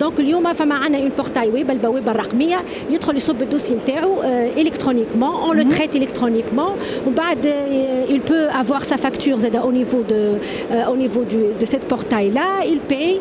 Donc 0.00 0.20
اليوم 0.20 0.52
فما 0.52 0.74
عندنا 0.74 0.98
une 0.98 1.22
portail 1.22 1.48
web 1.56 1.70
البوابه 1.70 2.12
الرقميه 2.16 2.56
يدخل 2.90 3.16
يصب 3.16 3.42
الدوسي 3.42 3.74
نتاعو 3.74 4.22
الكترونيكمون 4.56 5.34
اون 5.34 5.56
لو 5.56 5.70
تريت 5.70 5.96
الكترونيكمون 5.96 6.72
ومن 7.06 7.14
بعد 7.14 7.38
il 8.08 8.20
peut 8.30 8.48
avoir 8.62 8.84
sa 8.84 8.96
facture 8.96 9.36
زاد 9.36 9.56
au 9.56 9.72
niveau 9.72 10.02
de 10.12 10.38
au 10.92 10.96
niveau 10.96 11.24
du 11.24 11.40
de 11.60 11.66
cette 11.66 11.86
portail 11.94 12.30
là 12.30 12.48
il 12.64 12.78
paye 12.92 13.20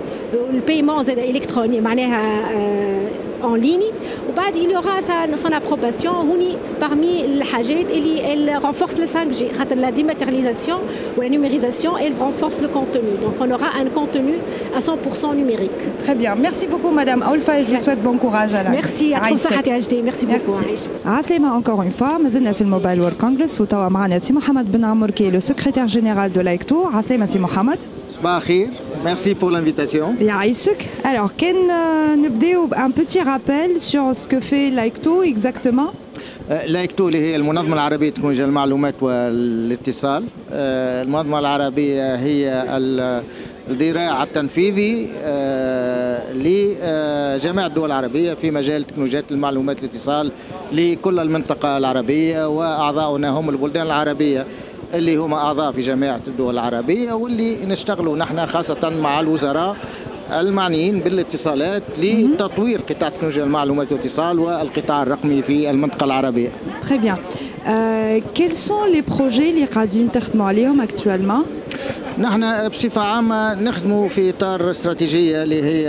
le 0.54 0.62
paiement 0.72 1.02
زاد 1.02 1.20
الكتروني 1.20 1.82
معناها 1.82 2.52
en 3.44 3.56
ligne 3.56 3.90
وبعد 4.30 4.56
il 4.56 4.72
y 4.72 4.76
aura 4.76 5.02
sa, 5.02 5.14
son 5.36 5.50
approbation 5.50 6.08
هوني 6.08 6.56
parmi 6.82 7.24
الحاجات 7.26 7.86
اللي 7.92 8.22
elle 8.22 8.66
renforce 8.66 8.98
le 8.98 9.06
5G 9.06 9.58
خاطر 9.58 9.76
la 9.76 9.92
dématérialisation 9.92 10.78
ou 11.18 11.22
la 11.22 11.30
numérisation 11.30 11.98
elle 11.98 12.14
renforce 12.20 12.62
le 12.62 12.68
contenu 12.68 13.12
donc 13.24 13.34
on 13.40 13.52
aura 13.52 13.70
un 13.82 13.90
contenu 14.00 14.34
à 14.78 14.80
100% 14.80 15.36
numérique 15.36 15.82
Très 16.04 16.16
bien. 16.16 16.32
Merci 16.48 16.66
beaucoup, 16.72 16.92
Madame 17.02 17.22
Aulfa, 17.32 17.54
et 17.60 17.64
je 17.66 17.70
vous 17.76 17.84
souhaite 17.86 18.04
bon 18.10 18.18
courage 18.18 18.54
à 18.60 18.64
la 18.64 18.70
merci 18.70 19.04
يعطيكم 19.04 19.38
صحة 19.38 19.64
يا 19.68 19.80
جدي 19.80 20.04
merci 20.12 20.26
beaucoup 20.26 20.66
عايش 20.68 20.80
عسلامة 21.06 21.62
encore 21.62 21.82
une 21.82 22.02
fois 22.02 22.20
مازلنا 22.24 22.52
في 22.52 22.62
الموبايل 22.62 23.02
وورد 23.02 23.14
كونغرس 23.14 23.62
وتوا 23.62 23.90
معنا 23.90 24.20
سي 24.20 24.34
محمد 24.34 24.72
بن 24.72 24.86
عمر 24.86 25.12
كي 25.12 25.30
لو 25.32 25.40
سكرتير 25.40 25.86
جينيرال 25.86 26.34
دو 26.34 26.42
لايكتو 26.42 26.86
عسلامة 26.94 27.26
سي 27.26 27.40
محمد 27.40 27.78
بور 28.23 29.51
لانفيتاسيون 29.51 30.17
يعيشك 30.21 30.87
Alors, 31.05 31.31
كان 31.39 31.57
نبداو 32.23 32.67
بان 32.67 32.91
بوتي 32.91 33.21
رابيل 33.21 33.81
sur 33.81 34.17
ce 34.19 34.29
que 34.29 34.41
fait 34.41 34.71
لايكتو 34.75 35.25
exactement. 35.25 35.91
لايكتو 36.67 37.09
اللي 37.09 37.19
هي 37.19 37.37
المنظمة 37.37 37.75
العربية 37.75 38.09
لتكنولوجيا 38.09 38.45
المعلومات 38.45 38.95
والاتصال 39.01 40.25
المنظمة 40.53 41.39
العربية 41.39 42.15
هي 42.15 42.65
ال- 42.77 43.23
الذراع 43.71 44.23
التنفيذي 44.23 45.09
لجميع 46.35 47.67
الدول 47.67 47.87
العربية 47.87 48.35
في 48.35 48.51
مجال 48.51 48.87
تكنولوجيات 48.87 49.25
المعلومات 49.31 49.77
والاتصال 49.77 50.31
لكل 50.73 51.19
المنطقة 51.19 51.77
العربية 51.79 52.49
وأعضاؤنا 52.49 53.31
هم 53.31 53.51
البلدان 53.51 53.87
العربية 53.87 54.47
اللي 54.95 55.17
هم 55.17 55.35
أعضاء 55.35 55.73
في 55.73 55.81
جامعة 55.81 56.21
الدول 56.27 56.55
العربية 56.55 57.13
واللي 57.13 57.67
نشتغلوا 57.67 58.17
نحن 58.17 58.47
خاصة 58.47 58.91
مع 59.03 59.21
الوزراء 59.21 59.77
المعنيين 60.33 61.01
بالاتصالات 61.01 61.83
لتطوير 61.99 62.81
قطاع 62.81 63.09
تكنولوجيا 63.09 63.45
المعلومات 63.45 63.93
والاتصال 63.93 64.39
والقطاع 64.39 65.03
الرقمي 65.03 65.43
في 65.43 65.71
المنطقة 65.71 66.05
العربية. 66.05 66.49
Très 66.83 66.99
bien. 66.99 67.17
Euh, 67.67 68.21
quels 68.35 68.55
sont 68.69 68.85
les 68.95 69.03
projets 69.03 69.49
اللي 69.51 69.65
قاعدين 69.65 70.13
تخدموا 70.13 70.47
عليهم 70.47 70.87
actuellement? 70.87 71.45
نحن 72.19 72.69
بصفة 72.69 73.01
عامة 73.01 73.55
نخدموا 73.55 74.09
في 74.09 74.31
إطار 74.31 74.71
استراتيجية 74.71 75.43
اللي 75.43 75.63
هي 75.63 75.89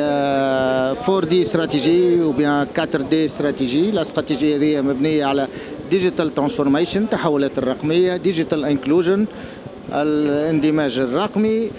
4 1.10 1.20
دي 1.30 1.42
استراتيجي 1.42 2.22
وبيان 2.22 2.68
4 2.80 3.10
دي 3.10 3.26
استراتيجي 3.26 3.90
الاستراتيجية 3.90 4.58
هذه 4.58 4.82
مبنية 4.82 5.26
على 5.26 5.48
ديجيتال 5.90 6.36
ترانسفورميشن 6.36 7.04
التحولات 7.04 7.58
الرقمية 7.58 8.18
ديجيتال 8.18 8.66
انكلوجن 8.66 9.26
الاندماج 9.94 11.00
الرقمي 11.00 11.72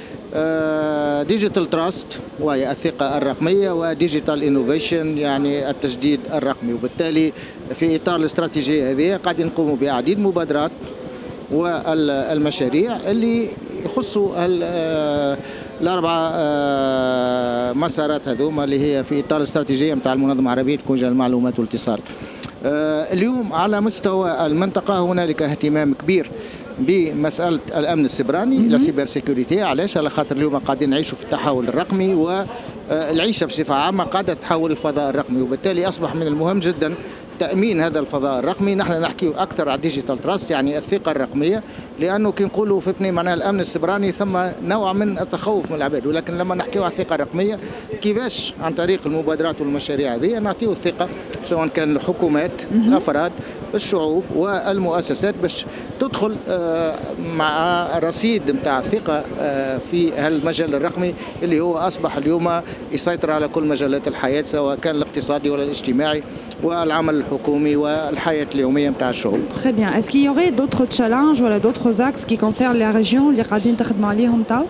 ديجيتال 1.28 1.70
تراست 1.70 2.06
وهي 2.40 2.70
الثقة 2.70 3.18
الرقمية 3.18 3.70
وديجيتال 3.70 4.42
انوفيشن 4.42 5.18
يعني 5.18 5.70
التجديد 5.70 6.20
الرقمي. 6.34 6.72
وبالتالي 6.72 7.32
في 7.74 7.96
إطار 7.96 8.16
الاستراتيجية 8.16 8.90
هذه 8.90 9.16
قاعدين 9.16 9.46
نقوموا 9.46 9.76
بعديد 9.76 10.18
مبادرات 10.18 10.70
والمشاريع 11.50 12.96
اللي 13.10 13.48
يخصوا 13.84 14.30
آه، 14.62 15.36
الأربعة 15.80 16.30
آه، 16.34 17.72
مسارات 17.72 18.28
هذوما 18.28 18.64
اللي 18.64 18.80
هي 18.96 19.04
في 19.04 19.20
إطار 19.20 19.38
الاستراتيجية 19.38 19.94
نتاع 19.94 20.12
المنظمة 20.12 20.52
العربية 20.52 20.76
تكنولوجيا 20.76 21.08
المعلومات 21.08 21.58
والإتصال. 21.58 22.00
آه، 22.64 23.12
اليوم 23.12 23.52
على 23.52 23.80
مستوى 23.80 24.46
المنطقة 24.46 25.00
هنالك 25.00 25.42
اهتمام 25.42 25.94
كبير 25.94 26.30
بمسألة 26.78 27.58
الأمن 27.76 28.04
السبراني 28.04 28.58
لا 28.58 28.78
سيبر 28.78 29.06
سيكوريتي 29.06 29.62
علاش 29.62 29.96
على 29.96 30.10
خاطر 30.10 30.36
اليوم 30.36 30.58
قاعدين 30.58 30.90
نعيشوا 30.90 31.18
في 31.18 31.24
التحول 31.24 31.68
الرقمي 31.68 32.14
والعيشة 32.14 33.46
بصفة 33.46 33.74
عامة 33.74 34.04
قاعدة 34.04 34.34
تحول 34.34 34.70
الفضاء 34.70 35.10
الرقمي 35.10 35.40
وبالتالي 35.42 35.88
أصبح 35.88 36.14
من 36.14 36.22
المهم 36.22 36.58
جدا 36.58 36.94
تأمين 37.38 37.80
هذا 37.80 38.00
الفضاء 38.00 38.38
الرقمي. 38.38 38.74
نحن 38.74 38.92
نحكي 39.00 39.32
أكثر 39.36 39.68
على 39.68 39.80
ديجيتال 39.80 40.18
تراست 40.18 40.50
يعني 40.50 40.78
الثقة 40.78 41.10
الرقمية 41.10 41.62
لأنه 42.00 42.32
كي 42.32 42.44
نقولوا 42.44 42.80
في 42.80 42.92
بني 43.00 43.12
معناها 43.12 43.34
الأمن 43.34 43.60
السبراني 43.60 44.12
ثم 44.12 44.38
نوع 44.64 44.92
من 44.92 45.18
التخوف 45.18 45.70
من 45.70 45.76
العباد. 45.76 46.06
ولكن 46.06 46.38
لما 46.38 46.54
نحكيو 46.54 46.84
على 46.84 46.92
الثقة 46.92 47.14
الرقمية 47.14 47.58
كيفاش 48.02 48.54
عن 48.62 48.74
طريق 48.74 49.00
المبادرات 49.06 49.60
والمشاريع 49.60 50.14
هذه 50.14 50.38
نعطيو 50.38 50.72
الثقة 50.72 51.08
سواء 51.44 51.68
كان 51.68 51.96
الحكومات 51.96 52.50
الأفراد 52.72 53.32
الشعوب 53.74 54.24
والمؤسسات 54.36 55.34
باش 55.42 55.64
تدخل 56.00 56.36
آه، 56.48 56.94
مع 57.36 57.88
رصيد 57.98 58.50
نتاع 58.50 58.78
الثقه 58.78 59.24
آه، 59.40 59.78
في 59.90 60.12
هالمجال 60.12 60.74
الرقمي 60.74 61.14
اللي 61.42 61.60
هو 61.60 61.76
أصبح 61.76 62.16
اليوم 62.16 62.60
يسيطر 62.92 63.30
على 63.30 63.48
كل 63.48 63.64
مجالات 63.64 64.08
الحياة 64.08 64.44
سواء 64.46 64.76
كان 64.76 64.96
الاقتصادي 64.96 65.50
ولا 65.50 65.62
الاجتماعي 65.62 66.22
والعمل 66.62 67.14
الحكومي 67.14 67.76
والحياة 67.76 68.46
اليومية 68.54 68.90
نتاع 68.90 69.10
الشعوب. 69.10 69.40
Très 69.62 69.72
bien. 69.72 69.92
Est-ce 69.98 70.10
qu'il 70.10 70.22
y 70.22 70.28
aurait 70.28 70.50
d'autres 70.50 70.86
challenges 70.90 71.40
ou 71.42 71.48
d'autres 71.60 72.00
axes 72.00 72.24
qui 72.24 72.36
concernent 72.36 72.78
اللي 72.78 73.42
قاعدين 73.42 73.76
تخدموا 73.76 74.08
عليهم 74.08 74.44
آه، 74.50 74.64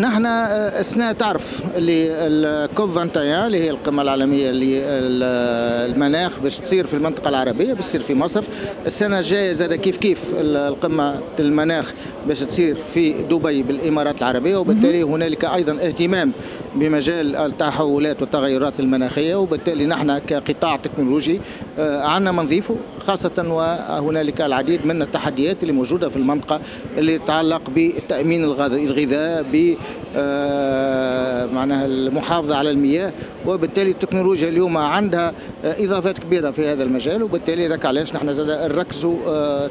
نحن 0.00 0.26
آه، 0.26 0.80
السنة 0.80 1.12
تعرف 1.12 1.60
اللي 1.76 2.06
الكوب 2.26 2.96
21 2.96 3.46
اللي 3.46 3.58
هي 3.64 3.70
القمة 3.70 4.02
العالمية 4.02 4.50
للمناخ 4.50 6.38
باش 6.40 6.58
تصير 6.58 6.86
في 6.86 6.94
المنطقة 6.94 7.28
العربية 7.28 7.72
باش 7.72 7.84
تصير 7.84 8.00
في 8.00 8.14
مصر. 8.14 8.42
السنة 8.86 9.18
الجاية 9.18 9.52
زاد 9.52 9.74
كيف 9.74 9.96
كيف 9.96 10.18
ال- 10.40 10.56
القمة 10.56 11.14
المناخ 11.38 11.92
باش 12.28 12.40
تصير 12.40 12.76
في 12.94 13.12
دبي 13.12 13.62
بالإمارات 13.62 14.18
العربية 14.18 14.56
وبالتالي 14.56 15.02
هنالك 15.02 15.44
أيضا 15.44 15.72
اهتمام 15.72 16.32
بمجال 16.80 17.36
التحولات 17.36 18.22
والتغيرات 18.22 18.80
المناخية 18.80 19.34
وبالتالي 19.34 19.86
نحن 19.86 20.18
كقطاع 20.18 20.76
تكنولوجي 20.76 21.40
آه، 21.78 22.02
عندنا 22.02 22.32
ما 22.32 22.42
نضيفه 22.42 22.76
خاصة 23.06 23.30
وهنالك 23.48 24.40
العديد 24.40 24.86
من 24.86 25.02
التحديات 25.02 25.56
اللي 25.62 25.72
موجودة 25.72 26.08
في 26.08 26.16
المنطقة 26.16 26.60
اللي 26.98 27.18
تتعلق 27.18 27.62
بالتأمين 27.74 28.44
الغذ- 28.44 28.72
الغذاء 28.72 29.44
ب 29.52 29.74
آه، 30.16 31.46
معناها 31.46 31.86
المحافظة 31.86 32.56
على 32.56 32.70
المياه 32.70 33.12
وبالتالي 33.46 33.90
التكنولوجيا 33.90 34.48
اليوم 34.48 34.76
عندها 34.76 35.32
آه، 35.64 35.84
إضافات 35.84 36.18
كبيرة 36.18 36.50
في 36.50 36.66
هذا 36.68 36.82
المجال 36.82 37.22
وبالتالي 37.22 37.68
ذاك 37.68 37.86
علاش 37.86 38.14
نحن 38.14 38.32
زاد 38.32 38.72
نركزوا 38.72 39.16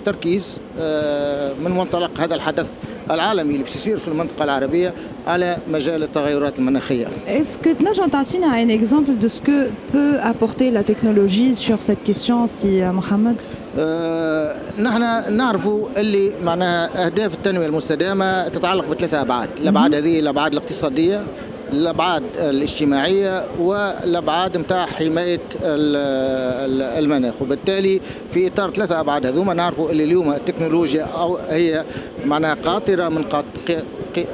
تركيز 0.06 0.58
من 1.64 1.72
منطلق 1.72 2.12
هذا 2.20 2.36
الحدث 2.36 2.68
العالمي 3.12 3.54
اللي 3.54 3.64
باش 3.64 3.76
يصير 3.76 4.00
في 4.00 4.08
المنطقة 4.08 4.44
العربية 4.44 4.94
على 5.28 5.58
مجال 5.72 6.04
التغيرات 6.04 6.60
المناخية. 6.60 7.06
Est-ce 7.06 7.60
تنجم 7.64 8.08
تعطينا 8.08 8.62
ان 8.62 8.72
اكزومبل 8.72 9.20
دو 9.20 9.28
سكو 9.28 9.52
بو 9.94 10.00
ابورتي 10.00 10.72
لا 10.72 10.82
تكنولوجي 10.82 11.56
سور 11.56 11.78
سيت 11.78 11.98
كيسيون 12.06 12.48
سي 12.48 12.92
محمد؟ 12.92 13.36
نحن 14.80 15.34
نعرفوا 15.34 15.88
اللي 15.98 16.32
معناها 16.44 17.06
أهداف 17.06 17.34
التنمية 17.34 17.66
المستدامة 17.66 18.48
تتعلق 18.48 18.90
بثلاثة 18.90 19.22
أبعاد، 19.22 19.50
الأبعاد 19.62 19.96
هذه 19.96 20.20
الأبعاد 20.20 20.52
الاقتصادية 20.52 21.24
الأبعاد 21.74 22.24
الاجتماعية 22.40 23.44
والأبعاد 23.60 24.58
نتاع 24.58 24.86
حماية 24.86 25.40
ال- 25.64 25.96
ال- 26.72 27.04
المناخ. 27.04 27.34
وبالتالي 27.42 28.02
في 28.34 28.48
إطار 28.48 28.72
ثلاثة 28.72 29.00
أبعاد 29.00 29.26
هذوما 29.26 29.54
نعرفوا 29.54 29.92
اللي 29.92 30.04
اليوم 30.04 30.32
التكنولوجيا 30.32 31.04
أو 31.04 31.38
هي 31.50 31.84
معناها 32.26 32.54
قاطرة 32.54 33.10
من 33.10 33.24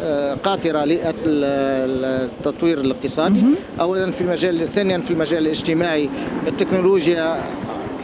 آه، 0.04 0.34
قاطرة 0.44 0.86
للتطوير 0.86 2.82
الاقتصادي 2.82 3.42
اولا 3.80 4.12
في 4.12 4.22
المجال 4.22 4.68
ثانيا 4.76 4.98
في 4.98 5.12
المجال 5.12 5.44
الاجتماعي. 5.46 6.10
التكنولوجيا 6.48 7.42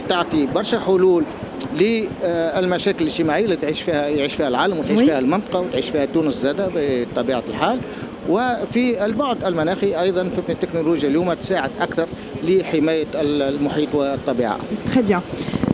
تعطي 0.08 0.46
برشا 0.54 0.78
حلول 0.80 1.24
للمشاكل 1.80 3.04
الاجتماعية 3.04 3.44
اللي 3.44 3.56
تعيش 3.56 3.82
فيها 3.82 4.08
يعيش 4.08 4.34
فيها 4.34 4.48
العالم 4.48 4.78
وتعيش. 4.78 5.00
فيها 5.00 5.18
المنطقة 5.18 5.60
وتعيش 5.60 5.90
فيها 5.90 6.04
تونس 6.04 6.34
زادة 6.34 6.68
بطبيعة 6.74 7.42
الحال. 7.48 7.78
وفي 8.29 9.05
البعد 9.05 9.43
المناخي 9.43 10.01
ايضا 10.01 10.23
في 10.23 10.51
التكنولوجيا 10.51 11.09
اليوم 11.09 11.33
تساعد 11.33 11.71
اكثر 11.81 12.05
لحمايه 12.47 13.05
المحيط 13.15 13.95
والطبيعه. 13.95 14.57
Très 14.93 15.01
bien. 15.11 15.21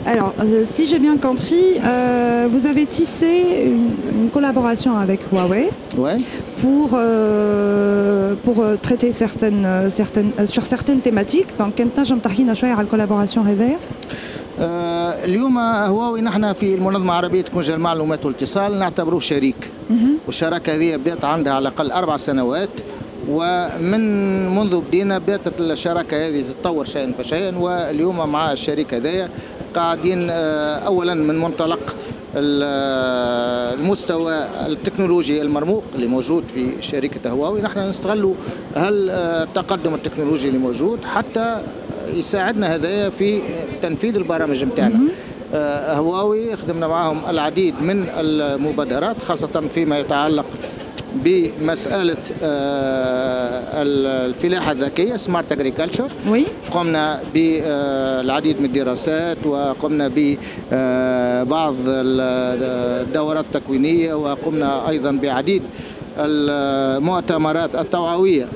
Alors, 0.05 0.33
euh, 0.39 0.65
si 0.75 0.85
j'ai 0.89 0.99
bien 0.99 1.17
compris, 1.27 1.67
euh, 1.79 2.47
vous 2.53 2.67
avez 2.71 2.85
tissé 2.85 3.31
une, 3.71 3.91
une 4.19 4.29
collaboration 4.35 4.97
avec 4.97 5.19
Huawei 5.31 5.65
Ouais. 5.97 6.17
pour, 6.61 6.89
euh, 6.93 8.33
pour 8.45 8.57
euh, 8.61 8.75
traiter 8.87 9.11
certaines, 9.13 9.63
euh, 9.65 9.89
certaines, 9.89 10.31
euh, 10.39 10.45
sur 10.45 10.65
certaines 10.65 11.01
thématiques. 11.07 11.51
Donc, 11.57 11.71
كنت 11.77 11.95
تنجم 11.95 12.19
اليوم 15.24 15.58
هواوي 15.58 16.20
نحن 16.20 16.52
في 16.52 16.74
المنظمة 16.74 17.04
العربية 17.04 17.42
تكنولوجيا 17.42 17.74
المعلومات 17.74 18.26
والاتصال 18.26 18.78
نعتبروه 18.78 19.20
شريك. 19.20 19.56
والشراكة 20.26 20.74
هذه 20.74 20.96
بدأت 20.96 21.24
عندها 21.24 21.52
على 21.52 21.68
الأقل 21.68 21.90
أربع 21.90 22.16
سنوات 22.16 22.68
ومن 23.28 24.00
منذ 24.56 24.80
بدينا 24.80 25.18
بدات 25.18 25.40
الشراكة 25.60 26.28
هذه 26.28 26.44
تتطور 26.48 26.84
شيئا 26.84 27.12
فشيئا 27.18 27.58
واليوم 27.58 28.32
مع 28.32 28.52
الشريك 28.52 28.94
هذايا 28.94 29.28
قاعدين 29.74 30.30
اولا 30.30 31.14
من 31.14 31.38
منطلق 31.38 31.96
المستوى 32.36 34.34
التكنولوجي 34.66 35.42
المرموق 35.42 35.82
اللي 35.94 36.06
موجود 36.06 36.44
في 36.54 36.70
شركة 36.80 37.30
هواوي. 37.30 37.62
نحن 37.62 37.78
نستغلوا 37.78 38.34
هل 38.74 39.10
التقدم 39.10 39.94
التكنولوجي 39.94 40.48
اللي 40.48 40.58
موجود 40.58 41.04
حتى 41.04 41.60
يساعدنا 42.14 42.74
هذايا 42.74 43.10
في 43.10 43.40
تنفيذ 43.82 44.16
البرامج 44.16 44.64
نتاعنا 44.64 44.98
هواوي 45.98 46.56
خدمنا 46.56 46.88
معهم 46.88 47.18
العديد 47.28 47.74
من 47.82 48.06
المبادرات 48.18 49.16
خاصة 49.28 49.62
فيما 49.74 49.98
يتعلق 49.98 50.44
بمسألة 51.14 52.16
الفلاحة 53.74 54.72
الذكية 54.72 55.16
سمارت 55.16 55.52
اجريكلتشر 55.52 56.08
قمنا 56.70 57.20
بالعديد 57.34 58.60
من 58.60 58.64
الدراسات 58.66 59.36
وقمنا 59.46 60.10
ببعض 60.16 61.74
الدورات 61.86 63.44
التكوينية 63.54 64.14
وقمنا 64.14 64.88
أيضا 64.88 65.10
بعديد 65.22 65.62
المؤتمرات 66.18 67.74
التوعوية 67.74 68.46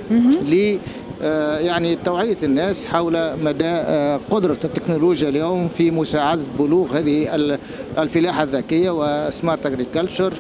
يعني 1.23 1.99
توعية 2.05 2.37
الناس 2.43 2.85
حول 2.85 3.37
مدى 3.45 3.83
قدرة 4.31 4.57
التكنولوجيا 4.65 5.29
اليوم 5.29 5.69
في 5.69 5.91
مساعدة 5.91 6.43
بلوغ 6.59 6.99
هذه 6.99 7.29
الفلاحة 7.99 8.43
الذكية 8.43 8.91
وسمارت 8.91 9.67
اجريكلتشر 9.67 10.33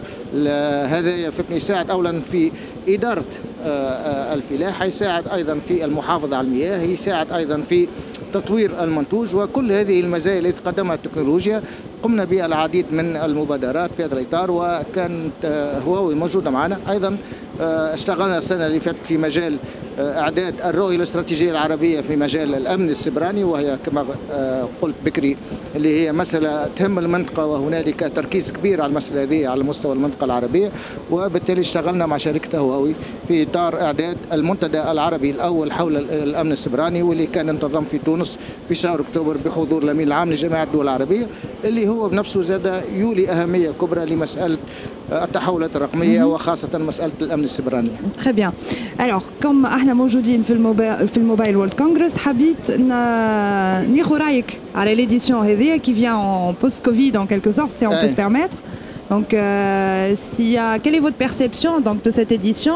هذا 0.87 1.31
يساعد 1.51 1.91
أولا 1.91 2.21
في 2.33 2.51
إدارة 2.89 3.25
الفلاحة 4.33 4.85
يساعد 4.85 5.29
أيضا 5.29 5.59
في 5.69 5.85
المحافظة 5.85 6.37
على 6.37 6.47
المياه 6.47 6.83
يساعد 6.83 7.33
أيضا 7.33 7.62
في 7.69 7.89
تطوير 8.35 8.85
المنتوج 8.85 9.35
وكل 9.35 9.73
هذه 9.73 10.01
المزايا 10.01 10.39
التي 10.39 10.53
تقدمها 10.65 10.95
التكنولوجيا. 10.95 11.62
قمنا 12.03 12.25
بالعديد 12.25 12.87
من 12.91 13.17
المبادرات 13.17 13.91
في 13.97 14.05
هذا 14.05 14.15
الإطار 14.15 14.51
وكانت 14.51 15.71
هواوي 15.87 16.15
موجودة 16.15 16.51
معنا. 16.51 16.79
أيضا 16.91 17.17
اشتغلنا 17.61 18.39
السنة 18.39 18.67
اللي 18.67 18.81
فاتت 18.81 19.07
في 19.09 19.17
مجال 19.17 19.57
أعداد 19.99 20.54
الرؤية 20.64 20.96
الاستراتيجية 20.96 21.50
العربية 21.50 22.00
في 22.00 22.16
مجال 22.16 22.54
الأمن 22.54 22.90
السبراني 22.90 23.44
وهي 23.44 23.78
كما 23.87 24.06
قلت 24.82 24.94
بكري 25.04 25.37
اللي 25.76 26.00
هي 26.00 26.12
مسألة 26.12 26.68
تهم 26.76 26.99
المنطقة 26.99 27.46
وهنالك 27.46 28.12
تركيز 28.16 28.50
كبير 28.50 28.82
على 28.82 28.90
المسألة 28.90 29.22
هذه 29.22 29.49
على 29.49 29.64
مستوى 29.64 29.92
المنطقة 29.92 30.25
العربية 30.25 30.70
وبالتالي 31.11 31.61
اشتغلنا 31.61 32.06
مع 32.06 32.16
شركة 32.16 32.58
هواوي 32.58 32.94
في 33.28 33.42
إطار 33.42 33.80
إعداد 33.80 34.16
المنتدى 34.32 34.82
العربي 34.82 35.30
الأول 35.30 35.72
حول 35.72 35.96
الأمن 35.96 36.52
السبراني 36.52 37.02
واللي 37.02 37.26
كان 37.26 37.49
انتظم 37.49 37.84
في 37.84 37.99
تونس 37.99 38.38
في 38.68 38.75
شهر 38.75 39.00
أكتوبر 39.00 39.37
بحضور 39.44 39.82
الأمين 39.82 40.06
العام 40.06 40.32
لجامعه 40.32 40.62
الدول 40.62 40.84
العربية 40.84 41.26
اللي 41.64 41.88
هو 41.88 42.08
بنفسه 42.08 42.42
زاد 42.42 42.82
يولي 42.96 43.28
أهمية 43.30 43.70
كبرى 43.80 44.06
لمسألة 44.06 44.56
التحولات 45.12 45.76
الرقمية 45.76 46.25
وخاصة 46.25 46.78
مسألة 46.78 47.12
الأمن 47.20 47.44
السبراني. 47.44 47.90
Très 48.16 48.32
bien. 48.32 48.52
Alors, 48.99 49.22
comme 49.42 49.64
احنا 49.82 49.94
موجودين 49.94 50.41
في 50.41 50.53
الموبايل 50.53 51.08
في 51.08 51.17
الموبايل 51.17 51.58
وورلد 51.58 51.74
كونغرس 51.74 52.17
حبيت 52.17 52.72
ناخذ 52.72 54.17
رايك 54.17 54.60
على 54.75 54.96
ليديسيون 54.96 55.46
هذه 55.46 55.77
qui 55.77 55.94
vient 55.94 56.15
en 56.15 56.53
post-Covid 56.53 57.17
en 57.17 57.25
quelque 57.25 57.51
sorte 57.51 57.72
si 57.72 57.88
on 57.88 57.91
peut 58.01 58.08
se 58.08 58.15
permettre. 58.15 58.58
Donc, 59.10 59.34
euh, 59.34 60.13
s'il 60.15 60.50
y 60.50 60.58
a, 60.58 60.79
quelle 60.79 60.96
est 60.96 61.00
votre 61.00 61.15
perception 61.15 61.79
donc, 61.79 62.03
de 62.03 62.12
cette 62.12 62.32
édition 62.39 62.75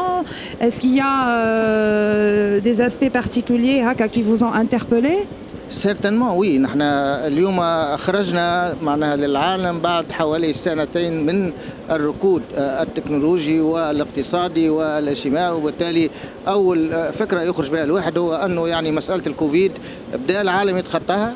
Est-ce 0.62 0.80
qu'il 0.80 0.94
y 0.94 1.00
a 1.00 1.28
euh, 1.28 2.60
des 2.60 2.80
aspects 2.80 3.10
particuliers 3.10 3.82
Haka, 3.82 4.08
qui 4.08 4.22
vous 4.22 4.42
ont 4.42 4.52
interpellé 4.52 5.26
سيرتنمون 5.72 6.28
وي 6.36 6.58
نحن 6.58 6.82
اليوم 6.82 7.60
خرجنا 7.96 8.74
معناها 8.82 9.16
للعالم 9.16 9.78
بعد 9.80 10.12
حوالي 10.12 10.52
سنتين 10.52 11.26
من 11.26 11.52
الركود 11.89 12.41
التكنولوجي 12.57 13.61
والاقتصادي 13.61 14.69
والاجتماعي 14.69 15.51
وبالتالي 15.51 16.09
أول 16.47 17.11
فكرة 17.13 17.41
يخرج 17.41 17.71
بها 17.71 17.83
الواحد 17.83 18.17
هو 18.17 18.35
أنه 18.35 18.67
يعني 18.67 18.91
مسألة 18.91 19.23
الكوفيد 19.27 19.71
بدأ 20.13 20.41
العالم 20.41 20.77
يتخطاها 20.77 21.35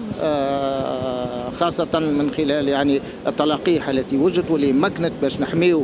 خاصة 1.61 1.99
من 1.99 2.31
خلال 2.37 2.67
يعني 2.67 3.01
التلقيح 3.27 3.89
التي 3.89 4.17
وجدت 4.17 4.51
واللي 4.51 4.73
مكنت 4.73 5.11
باش 5.21 5.39
نحميو 5.39 5.83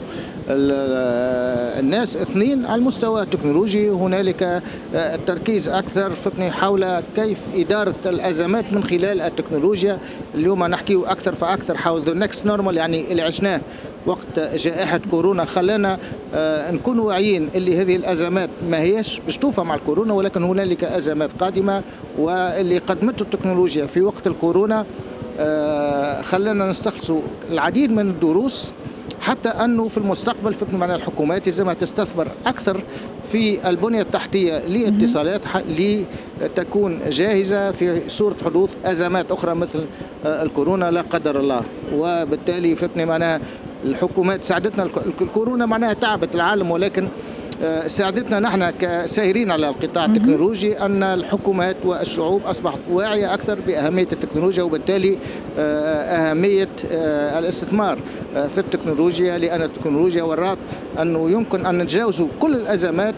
الناس. 1.79 2.17
اثنين 2.17 2.65
على 2.65 2.79
المستوى 2.79 3.21
التكنولوجي 3.21 3.89
هنالك 3.89 4.62
التركيز 4.93 5.69
أكثر 5.69 6.10
فقني 6.10 6.51
حول 6.51 6.99
كيف 7.15 7.38
إدارة 7.56 7.95
الأزمات 8.06 8.73
من 8.73 8.84
خلال 8.84 9.21
التكنولوجيا. 9.21 9.99
اليوم 10.36 10.63
نحكي 10.63 10.99
أكثر 11.06 11.36
فأكثر 11.36 11.78
حول 11.78 12.01
ذا 12.01 12.13
نكست 12.13 12.45
نورمال 12.45 12.78
يعني 12.78 13.12
اللي 13.12 13.21
عشناه 13.21 13.62
وقت 14.06 14.39
جائحة 14.56 14.99
كورونا. 15.12 15.45
خلانا 15.45 15.97
آه 16.36 16.71
نكون 16.71 16.99
واعيين 16.99 17.49
اللي 17.56 17.82
هذه 17.82 17.95
الأزمات 17.95 18.49
ما 18.69 18.80
هيش 18.80 19.19
باش 19.25 19.38
توفى 19.38 19.62
مع 19.62 19.75
الكورونا 19.75 20.13
ولكن 20.13 20.43
هنالك 20.43 20.84
أزمات 20.84 21.30
قادمة 21.39 21.82
واللي 22.19 22.78
قدمته 22.78 23.23
التكنولوجيا 23.23 23.86
في 23.86 24.01
وقت 24.01 24.28
الكورونا 24.28 24.86
آه 25.39 25.76
خلانا 26.21 26.69
نستخلصوا 26.69 27.21
العديد 27.51 27.91
من 27.91 28.10
الدروس 28.10 28.71
حتى 29.21 29.49
أنه 29.49 29.88
في 29.88 29.97
المستقبل 29.97 30.53
في 30.53 30.65
معنا 30.77 30.95
الحكومات 30.95 31.45
لازم 31.45 31.71
تستثمر 31.71 32.27
أكثر 32.45 32.81
في 33.31 33.69
البنية 33.69 34.01
التحتية 34.01 34.60
للاتصالات 34.67 35.41
لتكون 36.41 36.99
جاهزة 37.10 37.71
في 37.71 38.10
صورة 38.10 38.36
حدوث 38.45 38.69
أزمات 38.86 39.31
أخرى 39.31 39.55
مثل 39.55 39.86
الكورونا 40.25 40.91
لا 40.91 41.01
قدر 41.01 41.39
الله. 41.39 41.62
وبالتالي 41.93 42.75
فتني 42.75 43.05
معناها 43.05 43.39
الحكومات 43.86 44.43
ساعدتنا 44.43 44.89
الكورونا 45.21 45.65
معناها 45.65 45.93
تعبت 45.93 46.36
العالم 46.36 46.71
ولكن 46.71 47.07
ساعدتنا 47.88 48.39
نحن 48.39 48.70
كسائرين 48.70 49.52
على 49.52 49.70
القطاع 49.70 50.06
التكنولوجي 50.06 50.80
أن 50.80 51.04
الحكومات 51.04 51.76
والشعوب 51.86 52.41
أصبحت 52.46 52.80
واعية 52.91 53.34
أكثر 53.34 53.58
بأهمية 53.67 54.08
التكنولوجيا 54.12 54.63
وبالتالي 54.63 55.17
أهمية 55.58 56.67
الاستثمار 57.39 58.00
في 58.34 58.58
التكنولوجيا 58.58 59.38
لأن 59.38 59.62
التكنولوجيا 59.62 60.24
ورات 60.24 60.58
أنه 61.02 61.30
يمكن 61.32 61.65
أن 61.65 61.78
نتجاوزوا 61.78 62.28
كل 62.39 62.54
الأزمات 62.56 63.15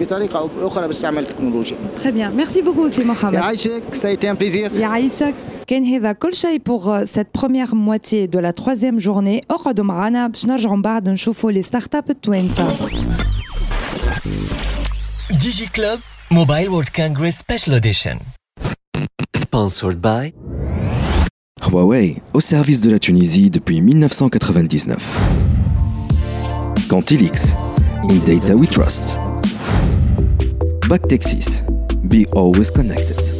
بطريقه 0.00 0.38
او 0.38 0.48
باخرى 0.48 0.86
باستعمال 0.86 1.24
التكنولوجيا. 1.24 1.76
Très 1.96 2.12
bien. 2.12 2.30
Merci 2.30 2.62
beaucoup, 2.62 2.88
c'est 2.90 3.04
Mohamed. 3.04 3.34
يعيشك 3.34 3.82
ça 3.92 4.08
a 4.08 4.10
été 4.10 4.28
un 4.28 4.34
plaisir. 4.34 4.72
يعيشك. 4.72 5.34
كان 5.66 5.84
هذا 5.84 6.12
كل 6.12 6.34
شيء 6.34 6.60
pour 6.60 7.06
cette 7.06 7.32
première 7.40 7.74
moitié 7.74 8.26
de 8.26 8.38
la 8.38 8.52
troisième 8.52 8.98
journée 9.00 9.40
اقعدوا 9.50 9.84
معنا 9.84 10.26
باش 10.26 10.46
نرجعوا 10.46 10.76
من 10.76 10.82
بعد 10.82 11.08
نشوفوا 11.08 11.52
لي 11.52 11.62
ستارت 11.62 11.94
اب 11.94 12.10
التوانسه 12.10 12.74
Digi 15.30 15.68
Club 15.78 16.00
Mobile 16.30 16.68
World 16.74 16.90
Congress 17.00 17.36
Special 17.44 17.74
Edition. 17.82 18.16
Sponsored 19.36 20.00
by 20.00 20.24
Huawei, 21.66 22.08
au 22.36 22.40
service 22.40 22.80
de 22.80 22.90
la 22.90 22.98
Tunisie 22.98 23.50
depuis 23.50 23.80
1999. 23.80 25.18
Cantilix, 26.88 27.54
in 28.10 28.18
data 28.24 28.54
we 28.56 28.66
trust. 28.68 29.21
Back 30.89 31.03
Texas, 31.07 31.61
be 32.07 32.25
always 32.27 32.69
connected. 32.69 33.32